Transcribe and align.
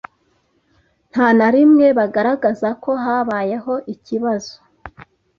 nta 1.11 1.27
na 1.39 1.47
rimwe 1.55 1.87
bagaragaza 1.99 2.67
ko 2.83 2.91
habayeho 3.03 3.73
ikibazo. 3.93 4.53